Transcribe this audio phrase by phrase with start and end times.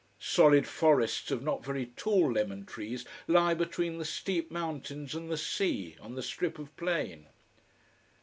[0.17, 5.37] Solid forests of not very tall lemon trees lie between the steep mountains and the
[5.37, 7.27] sea, on the strip of plain.